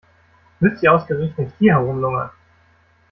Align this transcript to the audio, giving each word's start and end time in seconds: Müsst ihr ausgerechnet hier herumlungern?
Müsst 0.59 0.81
ihr 0.81 0.91
ausgerechnet 0.95 1.53
hier 1.59 1.73
herumlungern? 1.73 2.31